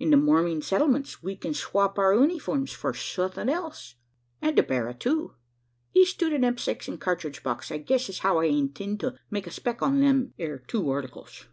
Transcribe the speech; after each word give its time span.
In 0.00 0.10
the 0.10 0.16
Morming 0.16 0.60
settlements, 0.60 1.22
we 1.22 1.36
kin 1.36 1.54
swop 1.54 2.00
our 2.00 2.12
unyforms 2.12 2.72
for 2.72 2.92
suthin' 2.92 3.48
else, 3.48 3.94
an' 4.42 4.56
the 4.56 4.64
berra 4.64 4.92
too. 4.92 5.36
Es 5.96 6.14
to 6.14 6.28
the 6.28 6.36
knepsacks 6.36 6.88
an' 6.88 6.98
cartridge 6.98 7.44
box, 7.44 7.70
I 7.70 7.78
guess 7.78 8.08
as 8.08 8.18
how 8.18 8.40
I 8.40 8.46
inteend 8.46 8.98
to 9.02 9.16
make 9.30 9.46
a 9.46 9.52
spec 9.52 9.80
on 9.80 10.00
them 10.00 10.34
ere 10.36 10.58
two 10.66 10.90
articles." 10.90 11.46